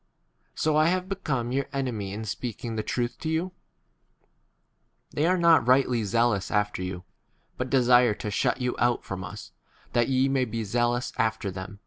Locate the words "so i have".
0.55-1.07